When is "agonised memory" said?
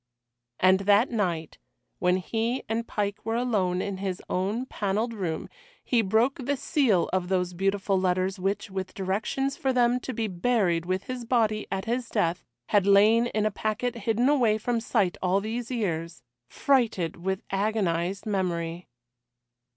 17.51-18.87